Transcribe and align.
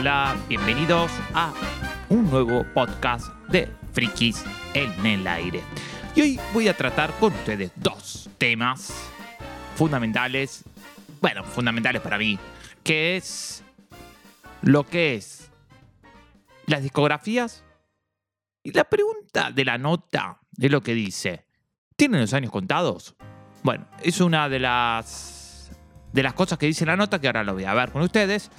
Hola, 0.00 0.34
bienvenidos 0.48 1.12
a 1.34 1.52
un 2.08 2.30
nuevo 2.30 2.64
podcast 2.72 3.26
de 3.50 3.68
Frikis 3.92 4.42
en 4.72 5.04
el 5.04 5.26
aire. 5.26 5.60
Y 6.16 6.22
hoy 6.22 6.40
voy 6.54 6.68
a 6.68 6.74
tratar 6.74 7.12
con 7.20 7.34
ustedes 7.34 7.70
dos 7.76 8.30
temas 8.38 8.94
fundamentales, 9.76 10.64
bueno, 11.20 11.44
fundamentales 11.44 12.00
para 12.00 12.16
mí, 12.16 12.38
que 12.82 13.18
es 13.18 13.62
lo 14.62 14.86
que 14.86 15.16
es 15.16 15.50
las 16.64 16.82
discografías 16.82 17.62
y 18.62 18.72
la 18.72 18.84
pregunta 18.84 19.50
de 19.50 19.66
la 19.66 19.76
nota 19.76 20.40
de 20.52 20.70
lo 20.70 20.80
que 20.80 20.94
dice, 20.94 21.44
¿tienen 21.94 22.22
los 22.22 22.32
años 22.32 22.50
contados? 22.50 23.16
Bueno, 23.62 23.86
es 24.02 24.22
una 24.22 24.48
de 24.48 24.60
las 24.60 25.70
de 26.14 26.22
las 26.22 26.32
cosas 26.32 26.56
que 26.56 26.64
dice 26.64 26.86
la 26.86 26.96
nota 26.96 27.20
que 27.20 27.26
ahora 27.26 27.44
lo 27.44 27.52
voy 27.52 27.64
a 27.64 27.74
ver 27.74 27.90
con 27.90 28.00
ustedes. 28.00 28.50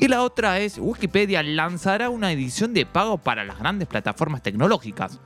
Y 0.00 0.06
la 0.06 0.22
otra 0.22 0.60
es, 0.60 0.78
Wikipedia 0.78 1.42
lanzará 1.42 2.08
una 2.08 2.30
edición 2.30 2.72
de 2.72 2.86
pago 2.86 3.18
para 3.18 3.44
las 3.44 3.58
grandes 3.58 3.88
plataformas 3.88 4.42
tecnológicas. 4.42 5.20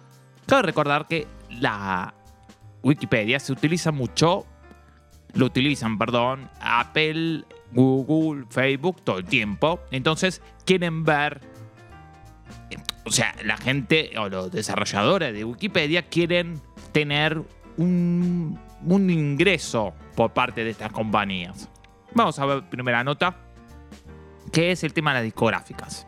Cabe 0.46 0.62
recordar 0.62 1.06
que 1.06 1.26
la 1.50 2.14
Wikipedia 2.82 3.38
se 3.38 3.52
utiliza 3.52 3.92
mucho, 3.92 4.46
lo 5.34 5.46
utilizan, 5.46 5.98
perdón, 5.98 6.48
Apple, 6.60 7.44
Google, 7.72 8.46
Facebook 8.48 9.02
todo 9.02 9.18
el 9.18 9.26
tiempo. 9.26 9.78
Entonces 9.90 10.40
quieren 10.64 11.04
ver, 11.04 11.42
o 13.04 13.10
sea, 13.10 13.34
la 13.44 13.58
gente 13.58 14.12
o 14.18 14.30
los 14.30 14.50
desarrolladores 14.50 15.34
de 15.34 15.44
Wikipedia 15.44 16.08
quieren 16.08 16.62
tener 16.92 17.42
un, 17.76 18.58
un 18.86 19.10
ingreso 19.10 19.92
por 20.16 20.32
parte 20.32 20.64
de 20.64 20.70
estas 20.70 20.92
compañías. 20.92 21.68
Vamos 22.14 22.38
a 22.38 22.46
ver 22.46 22.62
primera 22.70 23.04
nota 23.04 23.36
que 24.52 24.70
es 24.70 24.84
el 24.84 24.92
tema 24.92 25.10
de 25.10 25.16
las 25.16 25.24
discográficas. 25.24 26.06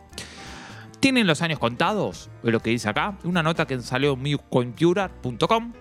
¿Tienen 1.01 1.27
los 1.27 1.43
años 1.43 1.59
contados? 1.59 2.31
Lo 2.43 2.61
que 2.61 2.71
dice 2.71 2.89
acá. 2.89 3.19
Una 3.25 3.43
nota 3.43 3.67
que 3.67 3.81
salió 3.81 4.15
en 4.15 4.23
mewcomputer.com, 4.23 5.73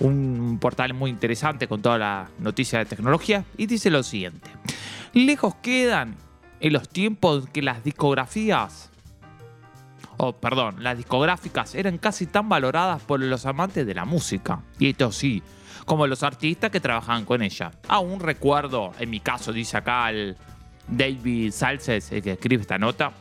un 0.00 0.58
portal 0.60 0.94
muy 0.94 1.10
interesante 1.10 1.66
con 1.66 1.82
toda 1.82 1.98
la 1.98 2.28
noticia 2.38 2.78
de 2.78 2.84
tecnología, 2.84 3.44
y 3.56 3.66
dice 3.66 3.90
lo 3.90 4.02
siguiente. 4.02 4.50
Lejos 5.14 5.56
quedan 5.56 6.16
en 6.60 6.72
los 6.72 6.88
tiempos 6.88 7.48
que 7.52 7.60
las 7.60 7.82
discografías, 7.82 8.90
oh, 10.16 10.32
perdón, 10.32 10.82
las 10.82 10.96
discográficas 10.96 11.74
eran 11.74 11.98
casi 11.98 12.26
tan 12.26 12.48
valoradas 12.48 13.02
por 13.02 13.20
los 13.20 13.46
amantes 13.46 13.84
de 13.84 13.94
la 13.94 14.04
música. 14.04 14.62
Y 14.78 14.90
esto 14.90 15.10
sí, 15.10 15.42
como 15.86 16.06
los 16.06 16.22
artistas 16.22 16.70
que 16.70 16.78
trabajaban 16.80 17.24
con 17.24 17.42
ella. 17.42 17.72
Aún 17.88 18.20
recuerdo, 18.20 18.92
en 19.00 19.10
mi 19.10 19.18
caso, 19.18 19.52
dice 19.52 19.76
acá 19.76 20.08
el 20.10 20.36
David 20.96 21.52
Salces, 21.52 22.12
el 22.12 22.22
que 22.22 22.32
escribe 22.32 22.62
esta 22.62 22.78
nota, 22.78 23.12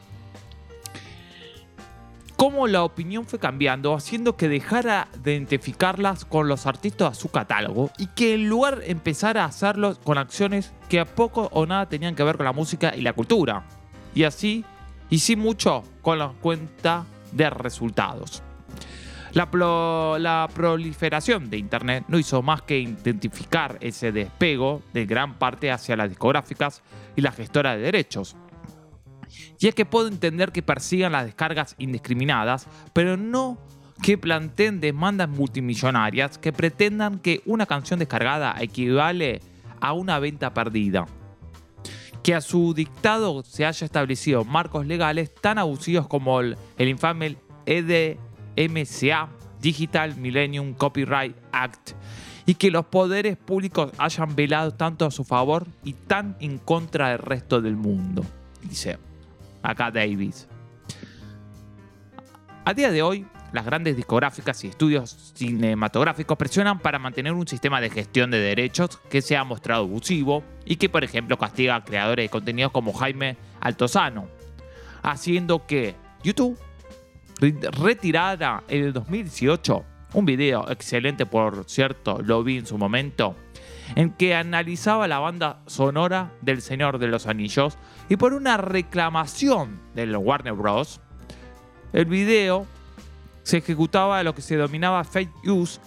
cómo 2.35 2.67
la 2.67 2.83
opinión 2.83 3.25
fue 3.25 3.39
cambiando, 3.39 3.93
haciendo 3.93 4.35
que 4.35 4.49
dejara 4.49 5.07
de 5.23 5.33
identificarlas 5.33 6.25
con 6.25 6.47
los 6.47 6.65
artistas 6.65 7.11
a 7.11 7.13
su 7.13 7.29
catálogo 7.29 7.91
y 7.97 8.07
que 8.07 8.33
en 8.33 8.49
lugar 8.49 8.81
empezara 8.85 9.43
a 9.43 9.47
hacerlo 9.47 9.95
con 10.03 10.17
acciones 10.17 10.73
que 10.89 10.99
a 10.99 11.05
poco 11.05 11.49
o 11.53 11.65
nada 11.65 11.87
tenían 11.87 12.15
que 12.15 12.23
ver 12.23 12.37
con 12.37 12.45
la 12.45 12.53
música 12.53 12.95
y 12.95 13.01
la 13.01 13.13
cultura. 13.13 13.63
Y 14.15 14.23
así, 14.23 14.65
y 15.09 15.35
mucho 15.35 15.83
con 16.01 16.19
la 16.19 16.33
cuenta 16.41 17.05
de 17.31 17.49
resultados. 17.49 18.41
La, 19.33 19.47
la, 20.19 20.49
proliferación 20.53 21.49
de 21.49 21.57
Internet 21.57 22.05
no 22.09 22.19
hizo 22.19 22.41
más 22.41 22.61
que 22.63 22.79
identificar 22.79 23.77
ese 23.79 24.11
despego 24.11 24.81
de 24.93 25.05
gran 25.05 25.35
parte 25.39 25.71
hacia 25.71 25.95
las 25.95 26.09
discográficas 26.09 26.81
y 27.15 27.21
las 27.21 27.35
gestoras 27.35 27.77
de 27.77 27.83
derechos. 27.83 28.35
Y 29.59 29.67
es 29.67 29.75
que 29.75 29.85
puedo 29.85 30.07
entender 30.07 30.51
que 30.51 30.61
persigan 30.61 31.13
las 31.13 31.25
descargas 31.25 31.75
indiscriminadas, 31.77 32.67
pero 32.93 33.15
no 33.15 33.57
que 34.01 34.17
planteen 34.17 34.81
demandas 34.81 35.29
multimillonarias 35.29 36.37
que 36.37 36.51
pretendan 36.51 37.19
que 37.19 37.41
una 37.45 37.65
canción 37.65 37.99
descargada 37.99 38.55
equivale 38.59 39.41
a 39.79 39.93
una 39.93 40.19
venta 40.19 40.53
perdida. 40.53 41.05
Que 42.23 42.35
a 42.35 42.41
su 42.41 42.73
dictado 42.73 43.43
se 43.43 43.65
haya 43.65 43.85
establecido 43.85 44.43
marcos 44.43 44.85
legales 44.85 45.33
tan 45.33 45.57
abusivos 45.57 46.07
como 46.07 46.39
el, 46.39 46.57
el 46.77 46.89
infame 46.89 47.37
EDMCA, 48.65 49.29
Digital 49.61 50.15
Millennium 50.15 50.73
Copyright 50.73 51.35
Act, 51.51 51.91
y 52.45 52.55
que 52.55 52.71
los 52.71 52.85
poderes 52.85 53.37
públicos 53.37 53.91
hayan 53.97 54.35
velado 54.35 54.71
tanto 54.71 55.05
a 55.05 55.11
su 55.11 55.23
favor 55.23 55.67
y 55.83 55.93
tan 55.93 56.35
en 56.39 56.57
contra 56.57 57.09
del 57.09 57.19
resto 57.19 57.61
del 57.61 57.75
mundo. 57.75 58.25
Dice 58.61 58.97
acá 59.61 59.91
Davis. 59.91 60.47
A 62.65 62.73
día 62.73 62.91
de 62.91 63.01
hoy, 63.01 63.25
las 63.53 63.65
grandes 63.65 63.97
discográficas 63.97 64.63
y 64.63 64.67
estudios 64.67 65.33
cinematográficos 65.35 66.37
presionan 66.37 66.79
para 66.79 66.99
mantener 66.99 67.33
un 67.33 67.47
sistema 67.47 67.81
de 67.81 67.89
gestión 67.89 68.31
de 68.31 68.39
derechos 68.39 68.99
que 69.09 69.21
se 69.21 69.35
ha 69.35 69.43
mostrado 69.43 69.83
abusivo 69.83 70.43
y 70.63 70.77
que, 70.77 70.87
por 70.87 71.03
ejemplo, 71.03 71.37
castiga 71.37 71.75
a 71.75 71.83
creadores 71.83 72.25
de 72.25 72.29
contenidos 72.29 72.71
como 72.71 72.93
Jaime 72.93 73.37
Altozano, 73.59 74.27
haciendo 75.03 75.65
que 75.65 75.95
YouTube 76.23 76.57
retirara 77.41 78.63
en 78.67 78.85
el 78.85 78.93
2018 78.93 79.85
un 80.13 80.25
video 80.25 80.69
excelente, 80.69 81.25
por 81.25 81.63
cierto, 81.67 82.19
lo 82.21 82.43
vi 82.43 82.57
en 82.57 82.65
su 82.65 82.77
momento, 82.77 83.35
en 83.95 84.11
que 84.11 84.35
analizaba 84.35 85.07
la 85.07 85.19
banda 85.19 85.61
sonora 85.67 86.33
del 86.41 86.61
Señor 86.61 86.99
de 86.99 87.07
los 87.07 87.27
Anillos 87.27 87.77
y 88.09 88.17
por 88.17 88.33
una 88.33 88.57
reclamación 88.57 89.79
del 89.95 90.15
Warner 90.15 90.53
Bros. 90.53 90.99
El 91.93 92.05
video 92.05 92.65
se 93.43 93.57
ejecutaba 93.57 94.21
lo 94.23 94.35
que 94.35 94.41
se 94.41 94.55
denominaba 94.55 95.03
fake 95.03 95.47
use 95.47 95.79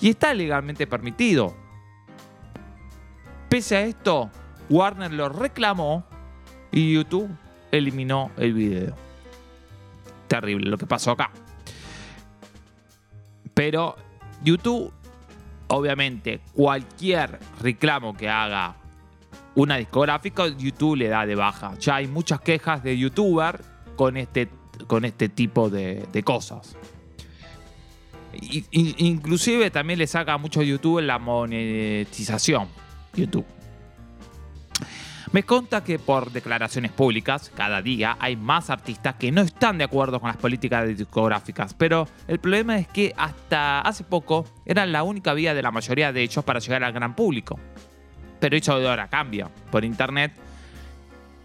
y 0.00 0.10
está 0.10 0.32
legalmente 0.32 0.86
permitido. 0.86 1.54
Pese 3.48 3.76
a 3.76 3.82
esto, 3.82 4.30
Warner 4.70 5.12
lo 5.12 5.28
reclamó 5.28 6.06
y 6.72 6.94
YouTube 6.94 7.30
eliminó 7.72 8.30
el 8.38 8.54
video. 8.54 9.09
Terrible 10.30 10.70
lo 10.70 10.78
que 10.78 10.86
pasó 10.86 11.10
acá. 11.10 11.32
Pero 13.52 13.96
YouTube, 14.44 14.92
obviamente, 15.66 16.40
cualquier 16.54 17.40
reclamo 17.60 18.16
que 18.16 18.28
haga 18.28 18.76
una 19.56 19.76
discográfica, 19.76 20.46
YouTube 20.46 20.94
le 20.98 21.08
da 21.08 21.26
de 21.26 21.34
baja. 21.34 21.74
Ya 21.80 21.96
hay 21.96 22.06
muchas 22.06 22.40
quejas 22.40 22.84
de 22.84 22.96
youtuber 22.96 23.60
con 23.96 24.16
este, 24.16 24.48
con 24.86 25.04
este 25.04 25.28
tipo 25.28 25.68
de, 25.68 26.06
cosas. 26.24 26.76
inclusive 28.70 29.72
también 29.72 29.98
le 29.98 30.06
saca 30.06 30.34
a 30.34 30.38
muchos 30.38 30.64
YouTube 30.64 31.00
la 31.00 31.18
monetización. 31.18 32.68
YouTube. 33.14 33.59
Me 35.32 35.44
conta 35.44 35.84
que 35.84 36.00
por 36.00 36.32
declaraciones 36.32 36.90
públicas, 36.90 37.52
cada 37.54 37.80
día 37.82 38.16
hay 38.18 38.34
más 38.34 38.68
artistas 38.68 39.14
que 39.14 39.30
no 39.30 39.42
están 39.42 39.78
de 39.78 39.84
acuerdo 39.84 40.18
con 40.18 40.26
las 40.26 40.36
políticas 40.36 40.88
discográficas, 40.88 41.72
pero 41.72 42.08
el 42.26 42.40
problema 42.40 42.78
es 42.78 42.88
que 42.88 43.14
hasta 43.16 43.80
hace 43.80 44.02
poco 44.02 44.44
eran 44.66 44.90
la 44.90 45.04
única 45.04 45.32
vía 45.32 45.54
de 45.54 45.62
la 45.62 45.70
mayoría 45.70 46.12
de 46.12 46.22
ellos 46.22 46.44
para 46.44 46.58
llegar 46.58 46.82
al 46.82 46.92
gran 46.92 47.14
público. 47.14 47.60
Pero 48.40 48.56
eso 48.56 48.80
de 48.80 48.88
ahora 48.88 49.06
cambia. 49.06 49.48
Por 49.70 49.84
internet 49.84 50.32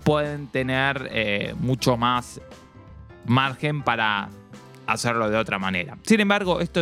pueden 0.04 0.48
tener 0.48 1.08
eh, 1.12 1.54
mucho 1.60 1.96
más 1.96 2.42
margen 3.28 3.84
para 3.84 4.30
hacerlo 4.88 5.30
de 5.30 5.38
otra 5.38 5.60
manera. 5.60 5.96
Sin 6.02 6.22
embargo, 6.22 6.60
esto 6.60 6.82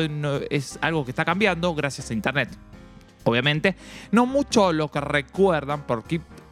es 0.50 0.80
algo 0.82 1.04
que 1.04 1.12
está 1.12 1.26
cambiando 1.26 1.76
gracias 1.76 2.12
a 2.12 2.14
internet 2.14 2.50
obviamente. 3.24 3.76
No 4.12 4.26
mucho 4.26 4.72
lo 4.74 4.92
que 4.92 5.02
recuerdan 5.02 5.84
por 5.84 6.04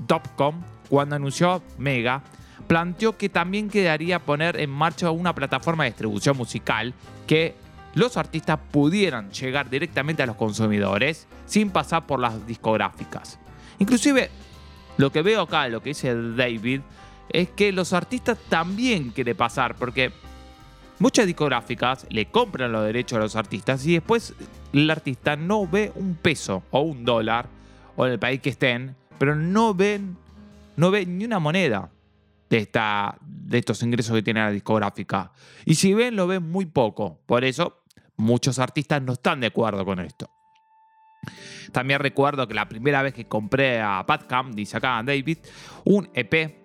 Keep.com 0.08 0.62
cuando 0.90 1.16
anunció 1.16 1.62
Mega, 1.78 2.22
planteó 2.68 3.18
que 3.18 3.30
también 3.30 3.70
quedaría 3.70 4.20
poner 4.20 4.60
en 4.60 4.70
marcha 4.70 5.10
una 5.12 5.34
plataforma 5.34 5.84
de 5.84 5.92
distribución 5.92 6.38
musical 6.38 6.94
que 7.28 7.56
los 7.96 8.18
artistas 8.18 8.60
pudieran 8.72 9.32
llegar 9.32 9.70
directamente 9.70 10.24
a 10.24 10.26
los 10.26 10.36
consumidores 10.36 11.28
sin 11.46 11.70
pasar 11.70 12.06
por 12.06 12.20
las 12.20 12.46
discográficas. 12.46 13.40
Inclusive, 13.80 14.30
lo 14.98 15.12
que 15.12 15.22
veo 15.22 15.42
acá, 15.42 15.68
lo 15.68 15.82
que 15.82 15.90
dice 15.90 16.14
David, 16.14 16.82
es 17.30 17.50
que 17.50 17.72
los 17.72 17.94
artistas 17.94 18.38
también 18.50 19.12
quieren 19.12 19.36
pasar, 19.36 19.76
porque 19.76 20.12
muchas 21.00 21.26
discográficas 21.26 22.06
le 22.10 22.28
compran 22.28 22.72
los 22.72 22.86
derechos 22.86 23.18
a 23.18 23.22
los 23.22 23.36
artistas 23.36 23.86
y 23.86 23.94
después 23.94 24.34
el 24.74 24.90
artista 24.90 25.36
no 25.36 25.68
ve 25.68 25.92
un 25.96 26.16
peso 26.16 26.64
o 26.72 26.82
un 26.82 27.06
dólar 27.06 27.48
o 27.96 28.06
en 28.06 28.14
el 28.14 28.20
país 28.20 28.42
que 28.42 28.50
estén, 28.50 28.96
pero 29.22 29.36
no 29.36 29.76
ven, 29.76 30.18
no 30.78 30.90
ve 30.90 31.06
ni 31.06 31.26
una 31.26 31.38
moneda 31.38 31.92
de, 32.50 32.58
esta, 32.58 33.16
de 33.22 33.60
estos 33.60 33.84
ingresos 33.84 34.16
que 34.16 34.24
tiene 34.24 34.40
la 34.40 34.50
discográfica. 34.50 35.32
Y 35.64 35.76
si 35.76 35.94
ven, 35.94 36.16
lo 36.16 36.26
ven 36.26 36.50
muy 36.50 36.66
poco. 36.66 37.22
Por 37.28 37.44
eso, 37.44 37.84
muchos 38.18 38.58
artistas 38.58 39.00
no 39.04 39.14
están 39.14 39.40
de 39.40 39.46
acuerdo 39.46 39.86
con 39.86 40.00
esto. 40.00 40.28
También 41.72 42.00
recuerdo 42.00 42.48
que 42.48 42.56
la 42.56 42.68
primera 42.68 43.04
vez 43.04 43.14
que 43.14 43.28
compré 43.28 43.80
a 43.80 44.04
Padcam, 44.08 44.54
dice 44.54 44.78
acá 44.78 45.04
David, 45.06 45.38
un 45.86 46.10
EP, 46.16 46.56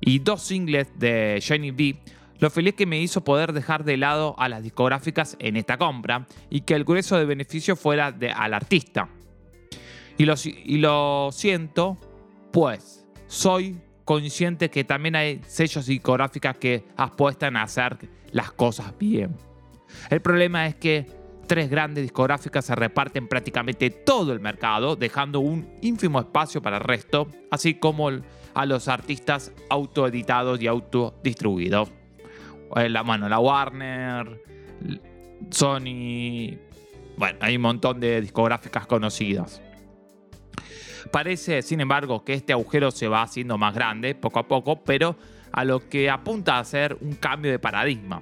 y 0.00 0.20
dos 0.20 0.42
singles 0.42 0.96
de 0.96 1.40
Jenny 1.42 1.72
B, 1.72 1.98
lo 2.38 2.50
feliz 2.50 2.74
que 2.74 2.86
me 2.86 3.00
hizo 3.00 3.24
poder 3.24 3.52
dejar 3.52 3.82
de 3.82 3.96
lado 3.96 4.36
a 4.38 4.48
las 4.48 4.62
discográficas 4.62 5.36
en 5.40 5.56
esta 5.56 5.76
compra 5.76 6.28
y 6.50 6.60
que 6.60 6.74
el 6.74 6.84
grueso 6.84 7.18
de 7.18 7.24
beneficio 7.24 7.74
fuera 7.74 8.12
de, 8.12 8.30
al 8.30 8.54
artista. 8.54 9.08
Y 10.16 10.78
lo, 10.78 11.32
siento, 11.32 11.98
pues 12.52 13.06
soy 13.26 13.80
consciente 14.04 14.70
que 14.70 14.84
también 14.84 15.16
hay 15.16 15.40
sellos 15.46 15.86
discográficas 15.86 16.56
que 16.58 16.84
apuestan 16.96 17.56
a 17.56 17.62
hacer 17.62 17.96
las 18.30 18.52
cosas 18.52 18.96
bien. 18.98 19.34
El 20.10 20.20
problema 20.20 20.66
es 20.66 20.74
que 20.76 21.06
tres 21.46 21.68
grandes 21.68 22.02
discográficas 22.02 22.64
se 22.64 22.74
reparten 22.74 23.28
prácticamente 23.28 23.90
todo 23.90 24.32
el 24.32 24.40
mercado, 24.40 24.96
dejando 24.96 25.40
un 25.40 25.68
ínfimo 25.82 26.20
espacio 26.20 26.62
para 26.62 26.78
el 26.78 26.84
resto, 26.84 27.28
así 27.50 27.74
como 27.74 28.10
a 28.54 28.66
los 28.66 28.88
artistas 28.88 29.52
autoeditados 29.68 30.60
y 30.60 30.66
autodistribuidos. 30.66 31.90
Eh, 32.76 32.88
la, 32.88 33.02
bueno, 33.02 33.28
la 33.28 33.38
Warner, 33.38 34.42
Sony, 35.50 36.56
bueno, 37.16 37.38
hay 37.40 37.56
un 37.56 37.62
montón 37.62 38.00
de 38.00 38.20
discográficas 38.20 38.86
conocidas. 38.86 39.60
Parece, 41.14 41.62
sin 41.62 41.80
embargo, 41.80 42.24
que 42.24 42.34
este 42.34 42.52
agujero 42.52 42.90
se 42.90 43.06
va 43.06 43.22
haciendo 43.22 43.56
más 43.56 43.72
grande 43.72 44.16
poco 44.16 44.40
a 44.40 44.48
poco, 44.48 44.82
pero 44.82 45.14
a 45.52 45.64
lo 45.64 45.88
que 45.88 46.10
apunta 46.10 46.58
a 46.58 46.64
ser 46.64 46.98
un 47.00 47.14
cambio 47.14 47.52
de 47.52 47.60
paradigma. 47.60 48.20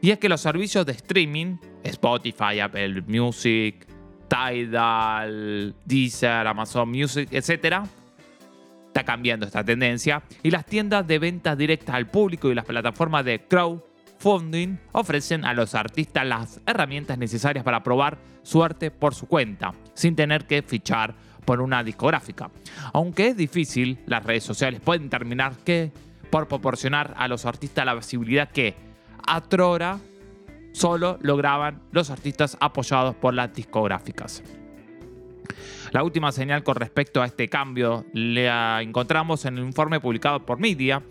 Y 0.00 0.10
es 0.10 0.18
que 0.18 0.30
los 0.30 0.40
servicios 0.40 0.86
de 0.86 0.92
streaming, 0.92 1.58
Spotify, 1.82 2.60
Apple 2.60 3.02
Music, 3.02 3.86
Tidal, 4.26 5.74
Deezer, 5.84 6.46
Amazon 6.46 6.88
Music, 6.88 7.28
etc., 7.30 7.84
está 8.86 9.04
cambiando 9.04 9.44
esta 9.44 9.62
tendencia. 9.62 10.22
Y 10.42 10.50
las 10.50 10.64
tiendas 10.64 11.06
de 11.06 11.18
ventas 11.18 11.58
directas 11.58 11.94
al 11.94 12.06
público 12.06 12.50
y 12.50 12.54
las 12.54 12.64
plataformas 12.64 13.26
de 13.26 13.42
crowdfunding 13.46 14.78
ofrecen 14.92 15.44
a 15.44 15.52
los 15.52 15.74
artistas 15.74 16.26
las 16.26 16.58
herramientas 16.64 17.18
necesarias 17.18 17.66
para 17.66 17.82
probar 17.82 18.16
suerte 18.42 18.90
por 18.90 19.14
su 19.14 19.26
cuenta, 19.26 19.74
sin 19.92 20.16
tener 20.16 20.46
que 20.46 20.62
fichar 20.62 21.14
por 21.44 21.60
una 21.60 21.82
discográfica. 21.82 22.50
Aunque 22.92 23.28
es 23.28 23.36
difícil, 23.36 23.98
las 24.06 24.24
redes 24.24 24.44
sociales 24.44 24.80
pueden 24.80 25.10
terminar 25.10 25.54
que 25.64 25.92
por 26.30 26.48
proporcionar 26.48 27.14
a 27.16 27.28
los 27.28 27.46
artistas 27.46 27.84
la 27.84 27.94
visibilidad 27.94 28.50
que 28.50 28.74
Atrora 29.26 29.98
solo 30.72 31.18
lograban 31.22 31.80
los 31.92 32.10
artistas 32.10 32.56
apoyados 32.60 33.14
por 33.14 33.32
las 33.34 33.54
discográficas. 33.54 34.42
La 35.92 36.02
última 36.02 36.32
señal 36.32 36.64
con 36.64 36.74
respecto 36.74 37.22
a 37.22 37.26
este 37.26 37.48
cambio 37.48 38.04
la 38.12 38.82
encontramos 38.82 39.44
en 39.44 39.58
el 39.58 39.64
informe 39.64 40.00
publicado 40.00 40.44
por 40.44 40.58
Media, 40.58 41.02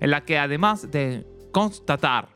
en 0.00 0.10
la 0.10 0.22
que 0.22 0.38
además 0.38 0.90
de 0.90 1.26
constatar 1.52 2.28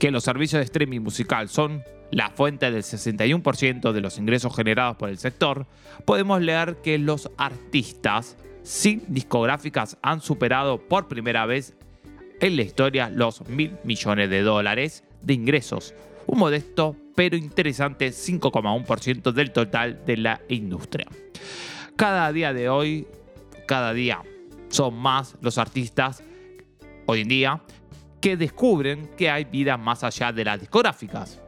que 0.00 0.10
los 0.10 0.24
servicios 0.24 0.58
de 0.58 0.64
streaming 0.64 1.00
musical 1.00 1.48
son 1.48 1.82
la 2.10 2.30
fuente 2.30 2.70
del 2.70 2.82
61% 2.82 3.92
de 3.92 4.00
los 4.00 4.18
ingresos 4.18 4.54
generados 4.54 4.96
por 4.96 5.08
el 5.08 5.18
sector, 5.18 5.66
podemos 6.04 6.40
leer 6.40 6.76
que 6.82 6.98
los 6.98 7.30
artistas 7.36 8.36
sin 8.62 9.02
discográficas 9.08 9.96
han 10.02 10.20
superado 10.20 10.78
por 10.78 11.08
primera 11.08 11.46
vez 11.46 11.74
en 12.40 12.56
la 12.56 12.62
historia 12.62 13.10
los 13.10 13.46
mil 13.48 13.76
millones 13.84 14.30
de 14.30 14.42
dólares 14.42 15.04
de 15.22 15.34
ingresos, 15.34 15.94
un 16.26 16.38
modesto 16.38 16.96
pero 17.14 17.36
interesante 17.36 18.08
5,1% 18.08 19.32
del 19.32 19.52
total 19.52 20.04
de 20.06 20.16
la 20.16 20.40
industria. 20.48 21.06
Cada 21.96 22.32
día 22.32 22.52
de 22.52 22.68
hoy, 22.68 23.06
cada 23.66 23.92
día 23.92 24.22
son 24.68 24.94
más 24.94 25.36
los 25.42 25.58
artistas 25.58 26.22
hoy 27.06 27.20
en 27.22 27.28
día 27.28 27.62
que 28.20 28.36
descubren 28.36 29.10
que 29.16 29.30
hay 29.30 29.44
vida 29.44 29.76
más 29.76 30.04
allá 30.04 30.32
de 30.32 30.44
las 30.44 30.60
discográficas 30.60 31.40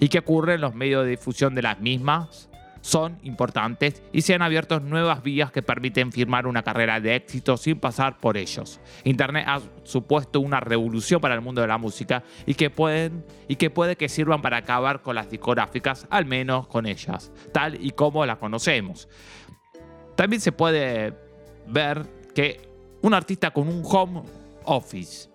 y 0.00 0.08
que 0.08 0.18
ocurre 0.18 0.54
en 0.54 0.60
los 0.60 0.74
medios 0.74 1.04
de 1.04 1.10
difusión 1.10 1.54
de 1.54 1.62
las 1.62 1.80
mismas 1.80 2.48
son 2.80 3.18
importantes 3.22 4.02
y 4.12 4.22
se 4.22 4.34
han 4.34 4.42
abierto 4.42 4.80
nuevas 4.80 5.22
vías 5.22 5.50
que 5.50 5.62
permiten 5.62 6.12
firmar 6.12 6.46
una 6.46 6.62
carrera 6.62 7.00
de 7.00 7.16
éxito 7.16 7.56
sin 7.56 7.78
pasar 7.78 8.18
por 8.18 8.36
ellos. 8.36 8.80
Internet 9.04 9.44
ha 9.46 9.60
supuesto 9.84 10.40
una 10.40 10.60
revolución 10.60 11.20
para 11.20 11.34
el 11.34 11.40
mundo 11.40 11.60
de 11.60 11.66
la 11.66 11.78
música 11.78 12.22
y 12.46 12.54
que 12.54 12.70
pueden 12.70 13.24
y 13.48 13.56
que 13.56 13.70
puede 13.70 13.96
que 13.96 14.08
sirvan 14.08 14.42
para 14.42 14.58
acabar 14.58 15.02
con 15.02 15.14
las 15.14 15.30
discográficas, 15.30 16.06
al 16.10 16.24
menos 16.24 16.66
con 16.66 16.86
ellas, 16.86 17.32
tal 17.52 17.84
y 17.84 17.90
como 17.90 18.24
las 18.24 18.38
conocemos. 18.38 19.08
También 20.14 20.40
se 20.40 20.52
puede 20.52 21.14
ver 21.66 22.06
que 22.34 22.68
un 23.02 23.14
artista 23.14 23.50
con 23.50 23.68
un 23.68 23.82
home 23.84 24.22
office 24.64 25.28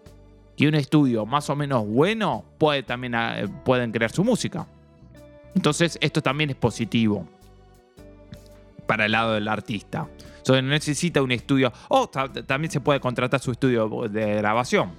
y 0.63 0.65
un 0.65 0.75
estudio 0.75 1.25
más 1.25 1.50
o 1.50 1.57
menos 1.57 1.86
bueno 1.86 2.45
puede 2.57 2.83
también 2.83 3.15
eh, 3.15 3.50
pueden 3.65 3.92
crear 3.92 4.10
su 4.10 4.24
música. 4.24 4.65
Entonces 5.56 5.98
esto 6.00 6.21
también 6.21 6.51
es 6.51 6.56
positivo 6.56 7.27
para 8.88 9.06
el 9.06 9.12
lado 9.12 9.33
del 9.33 9.50
artista. 9.50 10.07
no 10.48 10.62
necesita 10.62 11.21
un 11.21 11.33
estudio. 11.33 11.74
O 11.89 12.07
también 12.07 12.71
se 12.71 12.80
puede 12.80 13.01
contratar 13.01 13.42
su 13.42 13.51
estudio 13.51 14.07
de 14.10 14.36
grabación. 14.36 14.93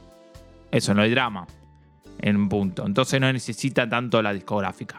Eso 0.70 0.92
no 0.92 1.00
hay 1.00 1.10
drama. 1.10 1.46
En 2.20 2.36
un 2.36 2.48
punto. 2.50 2.86
Entonces 2.86 3.18
no 3.18 3.32
necesita 3.32 3.88
tanto 3.88 4.20
la 4.20 4.34
discográfica. 4.34 4.98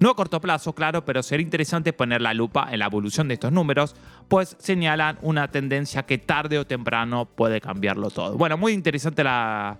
No 0.00 0.10
a 0.10 0.16
corto 0.16 0.40
plazo, 0.40 0.74
claro, 0.74 1.04
pero 1.04 1.22
sería 1.22 1.44
interesante 1.44 1.92
poner 1.92 2.20
la 2.20 2.34
lupa 2.34 2.68
en 2.72 2.80
la 2.80 2.86
evolución 2.86 3.28
de 3.28 3.34
estos 3.34 3.52
números, 3.52 3.94
pues 4.28 4.56
señalan 4.58 5.18
una 5.22 5.48
tendencia 5.48 6.02
que 6.04 6.18
tarde 6.18 6.58
o 6.58 6.66
temprano 6.66 7.24
puede 7.24 7.60
cambiarlo 7.60 8.10
todo. 8.10 8.36
Bueno, 8.36 8.58
muy 8.58 8.72
interesante 8.72 9.24
la, 9.24 9.78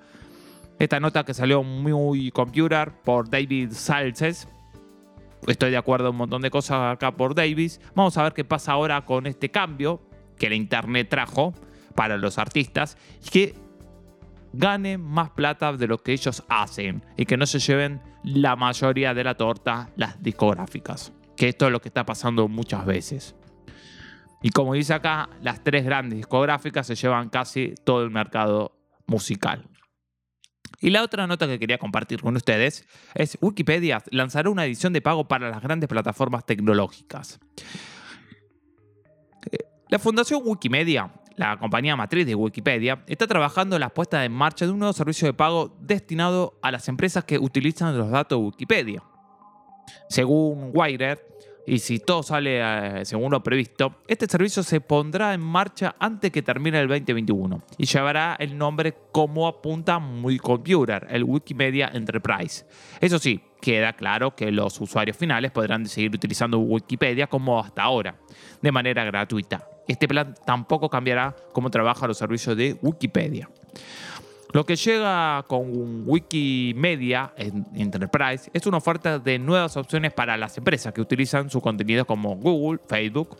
esta 0.78 1.00
nota 1.00 1.24
que 1.24 1.34
salió 1.34 1.62
muy 1.62 2.30
computer 2.30 2.92
por 3.02 3.28
David 3.30 3.72
Salces 3.72 4.48
estoy 5.46 5.70
de 5.70 5.76
acuerdo 5.76 6.08
en 6.08 6.12
un 6.12 6.18
montón 6.18 6.42
de 6.42 6.50
cosas 6.50 6.94
acá 6.94 7.12
por 7.12 7.34
Davis. 7.34 7.80
Vamos 7.94 8.16
a 8.16 8.22
ver 8.24 8.32
qué 8.32 8.44
pasa 8.44 8.72
ahora 8.72 9.04
con 9.04 9.26
este 9.26 9.50
cambio 9.50 10.00
que 10.38 10.48
la 10.48 10.54
internet 10.54 11.08
trajo 11.08 11.54
para 11.94 12.16
los 12.16 12.38
artistas 12.38 12.96
y 13.24 13.30
que 13.30 13.54
ganen 14.52 15.00
más 15.00 15.30
plata 15.30 15.72
de 15.72 15.86
lo 15.86 15.98
que 15.98 16.12
ellos 16.12 16.44
hacen 16.48 17.04
y 17.16 17.26
que 17.26 17.36
no 17.36 17.46
se 17.46 17.58
lleven 17.58 18.00
la 18.22 18.56
mayoría 18.56 19.14
de 19.14 19.24
la 19.24 19.34
torta 19.34 19.90
las 19.96 20.22
discográficas. 20.22 21.12
Que 21.36 21.48
esto 21.48 21.66
es 21.66 21.72
lo 21.72 21.80
que 21.80 21.88
está 21.88 22.04
pasando 22.04 22.48
muchas 22.48 22.84
veces. 22.84 23.34
Y 24.42 24.50
como 24.50 24.74
dice 24.74 24.94
acá, 24.94 25.30
las 25.40 25.62
tres 25.62 25.84
grandes 25.84 26.18
discográficas 26.18 26.86
se 26.86 26.94
llevan 26.94 27.28
casi 27.28 27.74
todo 27.84 28.02
el 28.02 28.10
mercado 28.10 28.76
musical. 29.06 29.68
Y 30.82 30.90
la 30.90 31.02
otra 31.02 31.28
nota 31.28 31.46
que 31.46 31.60
quería 31.60 31.78
compartir 31.78 32.20
con 32.20 32.36
ustedes 32.36 32.84
es 33.14 33.38
Wikipedia 33.40 34.02
lanzará 34.10 34.50
una 34.50 34.66
edición 34.66 34.92
de 34.92 35.00
pago 35.00 35.28
para 35.28 35.48
las 35.48 35.62
grandes 35.62 35.88
plataformas 35.88 36.44
tecnológicas. 36.44 37.38
Eh, 39.50 39.58
la 39.88 40.00
Fundación 40.00 40.42
Wikimedia, 40.44 41.12
la 41.36 41.56
compañía 41.56 41.94
matriz 41.94 42.26
de 42.26 42.34
Wikipedia, 42.34 43.04
está 43.06 43.28
trabajando 43.28 43.76
en 43.76 43.80
la 43.80 43.90
puesta 43.90 44.24
en 44.24 44.32
marcha 44.32 44.66
de 44.66 44.72
un 44.72 44.80
nuevo 44.80 44.92
servicio 44.92 45.28
de 45.28 45.34
pago 45.34 45.78
destinado 45.80 46.58
a 46.62 46.72
las 46.72 46.88
empresas 46.88 47.22
que 47.22 47.38
utilizan 47.38 47.96
los 47.96 48.10
datos 48.10 48.40
de 48.40 48.44
Wikipedia. 48.44 49.04
Según 50.08 50.72
Wired, 50.74 51.18
y 51.66 51.78
si 51.78 51.98
todo 51.98 52.22
sale 52.22 53.04
según 53.04 53.30
lo 53.30 53.42
previsto, 53.42 53.96
este 54.08 54.26
servicio 54.26 54.62
se 54.62 54.80
pondrá 54.80 55.32
en 55.34 55.40
marcha 55.40 55.94
antes 55.98 56.30
que 56.30 56.42
termine 56.42 56.80
el 56.80 56.88
2021 56.88 57.62
y 57.78 57.86
llevará 57.86 58.36
el 58.38 58.56
nombre 58.58 58.94
como 59.12 59.46
apunta 59.46 59.98
Muy 59.98 60.38
Computer, 60.38 61.06
el 61.10 61.24
Wikimedia 61.24 61.90
Enterprise. 61.92 62.66
Eso 63.00 63.18
sí, 63.18 63.40
queda 63.60 63.92
claro 63.92 64.34
que 64.34 64.50
los 64.50 64.80
usuarios 64.80 65.16
finales 65.16 65.52
podrán 65.52 65.86
seguir 65.86 66.12
utilizando 66.14 66.58
Wikipedia 66.58 67.28
como 67.28 67.60
hasta 67.60 67.82
ahora, 67.82 68.16
de 68.60 68.72
manera 68.72 69.04
gratuita. 69.04 69.68
Este 69.86 70.08
plan 70.08 70.34
tampoco 70.44 70.88
cambiará 70.88 71.34
cómo 71.52 71.70
trabajan 71.70 72.08
los 72.08 72.18
servicios 72.18 72.56
de 72.56 72.76
Wikipedia. 72.82 73.48
Lo 74.52 74.66
que 74.66 74.76
llega 74.76 75.42
con 75.48 76.02
Wikimedia 76.06 77.32
Enterprise 77.38 78.50
es 78.52 78.66
una 78.66 78.76
oferta 78.76 79.18
de 79.18 79.38
nuevas 79.38 79.78
opciones 79.78 80.12
para 80.12 80.36
las 80.36 80.58
empresas 80.58 80.92
que 80.92 81.00
utilizan 81.00 81.48
su 81.48 81.62
contenido 81.62 82.04
como 82.04 82.36
Google, 82.36 82.78
Facebook. 82.86 83.38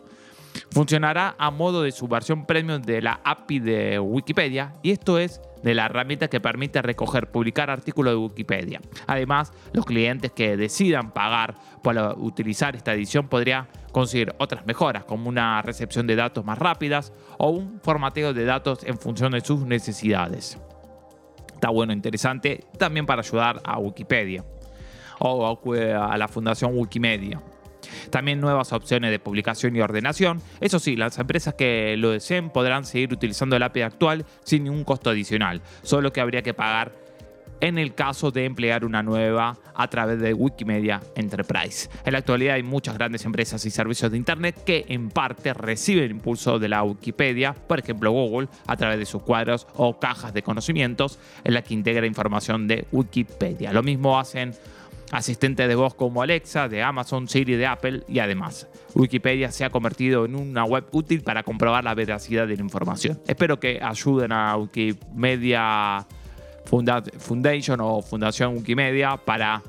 Funcionará 0.70 1.34
a 1.38 1.50
modo 1.50 1.82
de 1.82 1.92
su 1.92 2.08
versión 2.08 2.46
premium 2.46 2.80
de 2.80 3.02
la 3.02 3.20
API 3.24 3.58
de 3.58 3.98
Wikipedia 3.98 4.74
y 4.82 4.90
esto 4.90 5.18
es 5.18 5.42
de 5.62 5.74
la 5.74 5.84
herramienta 5.84 6.28
que 6.28 6.40
permite 6.40 6.80
recoger, 6.80 7.30
publicar 7.30 7.68
artículos 7.68 8.14
de 8.14 8.16
Wikipedia. 8.16 8.80
Además, 9.06 9.52
los 9.74 9.84
clientes 9.84 10.32
que 10.32 10.56
decidan 10.56 11.12
pagar 11.12 11.54
por 11.82 11.94
utilizar 12.20 12.74
esta 12.74 12.94
edición 12.94 13.28
podrían 13.28 13.68
conseguir 13.92 14.34
otras 14.38 14.64
mejoras 14.64 15.04
como 15.04 15.28
una 15.28 15.60
recepción 15.60 16.06
de 16.06 16.16
datos 16.16 16.42
más 16.42 16.58
rápidas 16.58 17.12
o 17.36 17.50
un 17.50 17.80
formateo 17.82 18.32
de 18.32 18.46
datos 18.46 18.82
en 18.84 18.96
función 18.96 19.32
de 19.32 19.42
sus 19.42 19.60
necesidades 19.66 20.58
está 21.62 21.70
bueno, 21.70 21.92
interesante, 21.92 22.64
también 22.76 23.06
para 23.06 23.22
ayudar 23.22 23.60
a 23.62 23.78
Wikipedia 23.78 24.44
o 25.20 25.46
a 25.46 26.18
la 26.18 26.26
Fundación 26.26 26.76
Wikimedia. 26.76 27.40
También 28.10 28.40
nuevas 28.40 28.72
opciones 28.72 29.12
de 29.12 29.20
publicación 29.20 29.76
y 29.76 29.80
ordenación. 29.80 30.42
Eso 30.60 30.80
sí, 30.80 30.96
las 30.96 31.20
empresas 31.20 31.54
que 31.54 31.96
lo 31.96 32.10
deseen 32.10 32.50
podrán 32.50 32.84
seguir 32.84 33.12
utilizando 33.12 33.54
el 33.54 33.62
API 33.62 33.82
actual 33.82 34.26
sin 34.42 34.64
ningún 34.64 34.82
costo 34.82 35.10
adicional, 35.10 35.62
solo 35.82 36.12
que 36.12 36.20
habría 36.20 36.42
que 36.42 36.52
pagar 36.52 36.90
en 37.62 37.78
el 37.78 37.94
caso 37.94 38.32
de 38.32 38.44
emplear 38.44 38.84
una 38.84 39.02
nueva 39.02 39.56
a 39.74 39.88
través 39.88 40.20
de 40.20 40.34
Wikimedia 40.34 41.00
Enterprise. 41.14 41.88
En 42.04 42.12
la 42.12 42.18
actualidad 42.18 42.56
hay 42.56 42.64
muchas 42.64 42.98
grandes 42.98 43.24
empresas 43.24 43.64
y 43.64 43.70
servicios 43.70 44.10
de 44.10 44.18
Internet 44.18 44.64
que 44.66 44.84
en 44.88 45.10
parte 45.10 45.54
reciben 45.54 46.10
impulso 46.10 46.58
de 46.58 46.68
la 46.68 46.82
Wikipedia, 46.82 47.54
por 47.54 47.78
ejemplo 47.78 48.10
Google, 48.10 48.48
a 48.66 48.76
través 48.76 48.98
de 48.98 49.06
sus 49.06 49.22
cuadros 49.22 49.68
o 49.76 49.98
cajas 50.00 50.34
de 50.34 50.42
conocimientos 50.42 51.20
en 51.44 51.54
la 51.54 51.62
que 51.62 51.72
integra 51.72 52.04
información 52.04 52.66
de 52.66 52.86
Wikipedia. 52.90 53.72
Lo 53.72 53.84
mismo 53.84 54.18
hacen 54.18 54.54
asistentes 55.12 55.68
de 55.68 55.74
voz 55.76 55.94
como 55.94 56.20
Alexa, 56.20 56.68
de 56.68 56.82
Amazon, 56.82 57.28
Siri, 57.28 57.54
de 57.54 57.66
Apple 57.66 58.02
y 58.08 58.18
además. 58.18 58.66
Wikipedia 58.94 59.52
se 59.52 59.64
ha 59.64 59.70
convertido 59.70 60.24
en 60.24 60.34
una 60.34 60.64
web 60.64 60.86
útil 60.90 61.22
para 61.22 61.44
comprobar 61.44 61.84
la 61.84 61.94
veracidad 61.94 62.48
de 62.48 62.56
la 62.56 62.62
información. 62.62 63.20
Espero 63.28 63.60
que 63.60 63.78
ayuden 63.80 64.32
a 64.32 64.56
Wikimedia 64.56 66.08
Foundation 66.64 67.80
o 67.80 68.02
Fundación 68.02 68.56
Wikimedia 68.56 69.16
para 69.16 69.62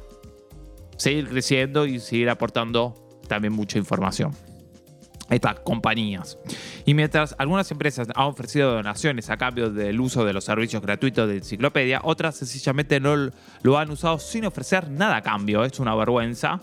seguir 0.98 1.28
creciendo 1.28 1.86
y 1.86 2.00
seguir 2.00 2.30
aportando 2.30 2.96
también 3.28 3.54
mucha 3.54 3.78
información 3.78 4.34
estas 5.30 5.60
compañías. 5.62 6.38
Y 6.86 6.94
mientras 6.94 7.36
algunas 7.38 7.70
empresas 7.72 8.08
han 8.14 8.26
ofrecido 8.26 8.74
donaciones 8.74 9.30
a 9.30 9.38
cambio 9.38 9.70
del 9.70 10.00
uso 10.00 10.26
de 10.26 10.34
los 10.34 10.44
servicios 10.44 10.82
gratuitos 10.82 11.28
de 11.28 11.38
enciclopedia, 11.38 12.02
otras 12.04 12.36
sencillamente 12.36 13.00
no 13.00 13.32
lo 13.62 13.78
han 13.78 13.90
usado 13.90 14.20
sin 14.20 14.46
ofrecer 14.46 14.90
nada 14.90 15.18
a 15.18 15.22
cambio. 15.22 15.64
Es 15.64 15.80
una 15.80 15.96
vergüenza. 15.96 16.62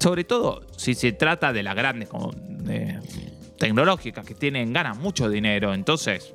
Sobre 0.00 0.24
todo 0.24 0.62
si 0.76 0.94
se 0.94 1.12
trata 1.12 1.52
de 1.52 1.62
las 1.62 1.74
grandes 1.74 2.08
tecnológicas 3.58 4.24
que 4.24 4.34
tienen, 4.34 4.72
ganan 4.72 4.98
mucho 4.98 5.28
dinero. 5.28 5.74
Entonces, 5.74 6.34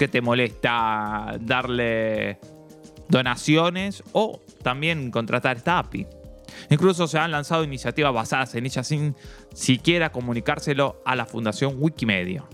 que 0.00 0.08
te 0.08 0.22
molesta 0.22 1.36
darle 1.42 2.38
donaciones 3.10 4.02
o 4.12 4.40
también 4.62 5.10
contratar 5.10 5.58
esta 5.58 5.78
API. 5.78 6.06
Incluso 6.70 7.06
se 7.06 7.18
han 7.18 7.30
lanzado 7.30 7.64
iniciativas 7.64 8.14
basadas 8.14 8.54
en 8.54 8.64
ella 8.64 8.82
sin 8.82 9.14
siquiera 9.52 10.10
comunicárselo 10.10 11.02
a 11.04 11.14
la 11.16 11.26
Fundación 11.26 11.74
Wikimedia. 11.76 12.44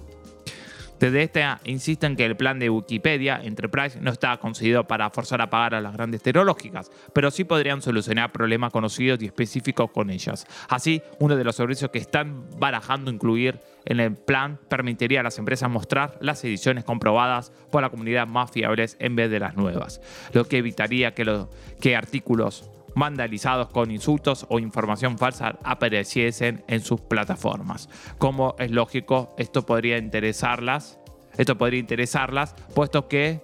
Desde 0.98 1.22
esta 1.22 1.60
insisten 1.64 2.16
que 2.16 2.24
el 2.24 2.36
plan 2.36 2.58
de 2.58 2.70
Wikipedia 2.70 3.40
Enterprise 3.42 4.00
no 4.00 4.10
está 4.10 4.36
conseguido 4.38 4.84
para 4.84 5.10
forzar 5.10 5.42
a 5.42 5.50
pagar 5.50 5.74
a 5.74 5.80
las 5.80 5.92
grandes 5.92 6.22
tecnológicas, 6.22 6.90
pero 7.12 7.30
sí 7.30 7.44
podrían 7.44 7.82
solucionar 7.82 8.32
problemas 8.32 8.72
conocidos 8.72 9.20
y 9.22 9.26
específicos 9.26 9.90
con 9.90 10.10
ellas. 10.10 10.46
Así, 10.68 11.02
uno 11.18 11.36
de 11.36 11.44
los 11.44 11.56
servicios 11.56 11.90
que 11.90 11.98
están 11.98 12.46
barajando 12.58 13.10
incluir 13.10 13.60
en 13.84 14.00
el 14.00 14.14
plan 14.14 14.58
permitiría 14.68 15.20
a 15.20 15.22
las 15.22 15.38
empresas 15.38 15.70
mostrar 15.70 16.16
las 16.20 16.42
ediciones 16.44 16.84
comprobadas 16.84 17.52
por 17.70 17.82
la 17.82 17.90
comunidad 17.90 18.26
más 18.26 18.50
fiables 18.50 18.96
en 18.98 19.16
vez 19.16 19.30
de 19.30 19.40
las 19.40 19.56
nuevas, 19.56 20.00
lo 20.32 20.46
que 20.46 20.58
evitaría 20.58 21.14
que, 21.14 21.46
que 21.80 21.94
artículos 21.94 22.70
vandalizados 22.96 23.68
con 23.68 23.90
insultos 23.90 24.46
o 24.48 24.58
información 24.58 25.18
falsa 25.18 25.58
apareciesen 25.62 26.64
en 26.66 26.80
sus 26.80 27.00
plataformas. 27.02 27.88
Como 28.18 28.56
es 28.58 28.70
lógico, 28.70 29.34
esto 29.38 29.64
podría 29.64 29.98
interesarlas, 29.98 30.98
esto 31.36 31.56
podría 31.58 31.78
interesarlas, 31.78 32.54
puesto 32.74 33.06
que 33.06 33.42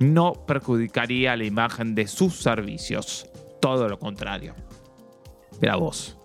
no 0.00 0.32
perjudicaría 0.32 1.36
la 1.36 1.44
imagen 1.44 1.94
de 1.94 2.08
sus 2.08 2.42
servicios. 2.42 3.30
Todo 3.60 3.88
lo 3.88 3.98
contrario. 3.98 4.54
Mira 5.60 5.76
vos. 5.76 6.18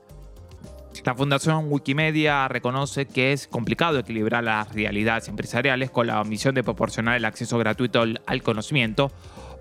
La 1.06 1.16
Fundación 1.16 1.72
Wikimedia 1.72 2.48
reconoce 2.50 3.06
que 3.06 3.32
es 3.32 3.48
complicado 3.48 4.00
equilibrar 4.00 4.44
las 4.44 4.74
realidades 4.74 5.30
empresariales 5.30 5.92
con 5.92 6.08
la 6.08 6.22
misión 6.24 6.56
de 6.56 6.64
proporcionar 6.64 7.16
el 7.16 7.24
acceso 7.24 7.58
gratuito 7.58 8.04
al 8.26 8.44
conocimiento 8.44 9.12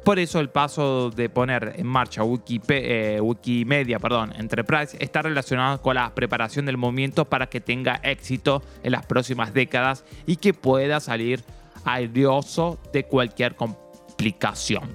por 0.07 0.21
eso 0.21 0.39
el 0.39 0.51
paso 0.51 1.11
de 1.11 1.29
poner 1.29 1.75
en 1.79 1.87
marcha 1.89 2.23
eh, 2.69 3.19
Wikimedia 3.21 3.99
perdón, 3.99 4.33
Enterprise 4.39 4.97
está 5.01 5.21
relacionado 5.21 5.83
con 5.83 5.97
la 5.97 6.15
preparación 6.15 6.65
del 6.65 6.77
movimiento 6.77 7.25
para 7.25 7.49
que 7.49 7.61
tenga 7.61 7.99
éxito 8.05 8.63
en 8.85 8.93
las 8.93 9.05
próximas 9.05 9.53
décadas 9.53 10.05
y 10.25 10.37
que 10.37 10.55
pueda 10.55 11.01
salir 11.01 11.43
airioso 11.85 12.79
de 12.93 13.03
cualquier 13.03 13.57
complicación. 13.57 14.91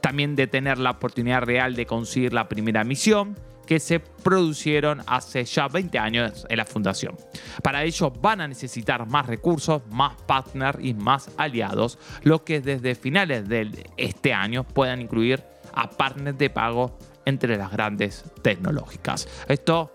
También 0.00 0.34
de 0.34 0.48
tener 0.48 0.78
la 0.78 0.90
oportunidad 0.90 1.42
real 1.42 1.76
de 1.76 1.86
conseguir 1.86 2.32
la 2.32 2.48
primera 2.48 2.82
misión 2.82 3.36
que 3.68 3.78
se 3.80 4.00
producieron 4.00 5.02
hace 5.06 5.44
ya 5.44 5.68
20 5.68 5.98
años 5.98 6.46
en 6.48 6.56
la 6.56 6.64
fundación. 6.64 7.14
Para 7.62 7.84
ello 7.84 8.10
van 8.10 8.40
a 8.40 8.48
necesitar 8.48 9.06
más 9.06 9.26
recursos, 9.26 9.82
más 9.90 10.16
partners 10.22 10.78
y 10.80 10.94
más 10.94 11.30
aliados, 11.36 11.98
lo 12.22 12.42
que 12.44 12.62
desde 12.62 12.94
finales 12.94 13.46
de 13.46 13.90
este 13.98 14.32
año 14.32 14.64
puedan 14.64 15.02
incluir 15.02 15.44
a 15.74 15.90
partners 15.90 16.38
de 16.38 16.48
pago 16.48 16.96
entre 17.26 17.58
las 17.58 17.70
grandes 17.70 18.24
tecnológicas. 18.40 19.28
Esto, 19.46 19.94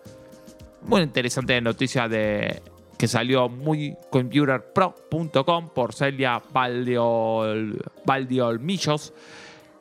muy 0.84 1.02
interesante 1.02 1.60
noticia 1.60 2.08
de 2.08 2.62
que 2.96 3.08
salió 3.08 3.50
muy 3.50 3.98
computerpro.com 4.12 5.70
por 5.74 5.96
Celia 5.96 6.40
Valdiol, 6.54 7.84
Valdiolmillos 8.06 9.14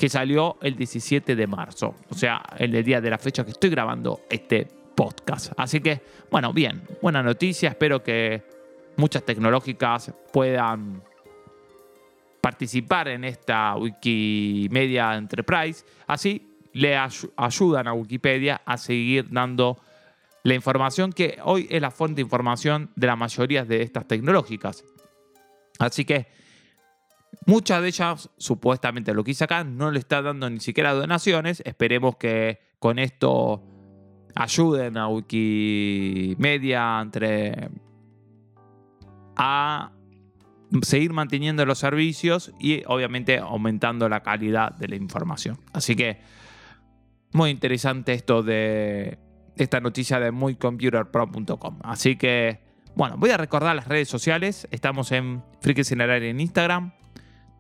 que 0.03 0.09
salió 0.09 0.57
el 0.61 0.75
17 0.75 1.37
de 1.37 1.47
marzo, 1.47 1.95
o 2.11 2.15
sea, 2.17 2.43
el 2.59 2.83
día 2.83 3.01
de 3.01 3.09
la 3.09 3.19
fecha 3.19 3.45
que 3.45 3.53
estoy 3.53 3.71
grabando 3.71 4.23
este 4.29 4.67
podcast. 4.97 5.53
Así 5.57 5.79
que, 5.79 6.03
bueno, 6.29 6.53
bien, 6.53 6.83
buena 7.01 7.23
noticia, 7.23 7.69
espero 7.69 8.03
que 8.03 8.43
muchas 8.97 9.25
tecnológicas 9.25 10.13
puedan 10.33 11.05
participar 12.41 13.07
en 13.07 13.23
esta 13.23 13.77
Wikimedia 13.77 15.15
Enterprise, 15.15 15.85
así 16.09 16.51
le 16.73 16.97
ayudan 17.37 17.87
a 17.87 17.93
Wikipedia 17.93 18.61
a 18.65 18.79
seguir 18.79 19.29
dando 19.31 19.79
la 20.43 20.55
información 20.55 21.13
que 21.13 21.39
hoy 21.45 21.69
es 21.71 21.81
la 21.81 21.93
fuente 21.93 22.17
de 22.17 22.23
información 22.23 22.91
de 22.97 23.07
la 23.07 23.15
mayoría 23.15 23.65
de 23.65 23.83
estas 23.83 24.09
tecnológicas. 24.09 24.85
Así 25.79 26.05
que 26.05 26.27
Muchas 27.47 27.83
de 27.83 27.89
ellas, 27.89 28.31
supuestamente 28.37 29.15
lo 29.15 29.25
que 29.25 29.33
hice 29.33 29.45
acá, 29.45 29.65
no 29.65 29.91
le 29.91 29.99
está 29.99 30.23
dando 30.23 30.49
ni 30.49 30.61
siquiera 30.61 30.93
donaciones. 30.93 31.63
Esperemos 31.65 32.17
que 32.17 32.61
con 32.79 32.99
esto 32.99 33.63
ayuden 34.35 34.97
a 34.97 35.09
Wikimedia 35.09 37.01
entre 37.01 37.71
a 39.37 39.93
seguir 40.83 41.13
manteniendo 41.13 41.67
los 41.67 41.79
servicios 41.79 42.53
y 42.59 42.83
obviamente 42.87 43.39
aumentando 43.39 44.09
la 44.09 44.23
calidad 44.23 44.73
de 44.73 44.89
la 44.89 44.97
información. 44.97 45.59
Así 45.73 45.97
que 45.97 46.21
muy 47.33 47.51
interesante 47.51 48.15
esto 48.15 48.43
de 48.43 49.19
esta 49.57 49.81
noticia 49.81 50.19
de 50.19 50.31
muycomputerpro.com. 50.31 51.79
Así 51.83 52.17
que 52.17 52.61
bueno, 52.95 53.17
voy 53.17 53.31
a 53.31 53.37
recordar 53.37 53.75
las 53.75 53.89
redes 53.89 54.09
sociales. 54.09 54.69
Estamos 54.71 55.13
en 55.13 55.43
el 55.63 56.11
aire 56.11 56.31
en 56.31 56.41
Instagram, 56.41 56.93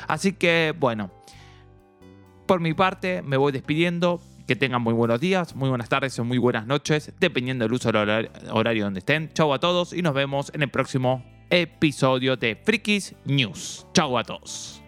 Así 0.06 0.34
que 0.34 0.72
bueno, 0.78 1.10
por 2.46 2.60
mi 2.60 2.72
parte 2.72 3.20
me 3.22 3.36
voy 3.36 3.50
despidiendo. 3.50 4.20
Que 4.46 4.54
tengan 4.54 4.82
muy 4.82 4.94
buenos 4.94 5.18
días, 5.18 5.56
muy 5.56 5.70
buenas 5.70 5.88
tardes 5.88 6.16
o 6.20 6.24
muy 6.24 6.38
buenas 6.38 6.68
noches, 6.68 7.12
dependiendo 7.18 7.64
del 7.64 7.72
uso 7.72 7.90
del 7.90 8.30
horario 8.52 8.84
donde 8.84 9.00
estén. 9.00 9.32
Chau 9.32 9.52
a 9.52 9.58
todos 9.58 9.92
y 9.92 10.02
nos 10.02 10.14
vemos 10.14 10.52
en 10.54 10.62
el 10.62 10.70
próximo 10.70 11.24
episodio 11.50 12.36
de 12.36 12.54
Frikis 12.54 13.16
News. 13.24 13.88
Chau 13.92 14.16
a 14.16 14.22
todos. 14.22 14.79